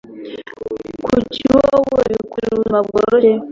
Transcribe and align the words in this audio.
kuki 1.05 1.41
wowe 1.53 2.01
wikundira 2.13 2.53
ubuzima 2.53 2.79
bworoshye 2.87 3.33